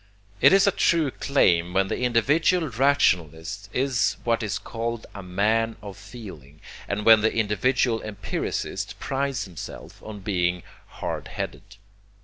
It 0.41 0.51
is 0.51 0.65
a 0.65 0.71
true 0.71 1.11
claim 1.11 1.73
when 1.75 1.87
the 1.87 1.99
individual 1.99 2.69
rationalist 2.69 3.69
is 3.71 4.17
what 4.23 4.41
is 4.41 4.57
called 4.57 5.05
a 5.13 5.21
man 5.21 5.75
of 5.79 5.95
feeling, 5.95 6.59
and 6.87 7.05
when 7.05 7.21
the 7.21 7.31
individual 7.35 8.01
empiricist 8.01 8.99
prides 8.99 9.43
himself 9.45 10.01
on 10.01 10.21
being 10.21 10.63
hard 10.87 11.27
headed. 11.27 11.75